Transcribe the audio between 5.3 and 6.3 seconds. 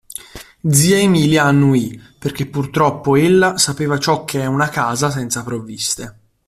provviste.